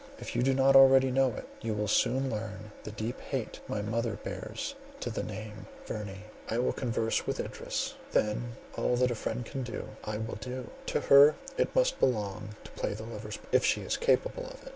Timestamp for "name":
5.21-5.67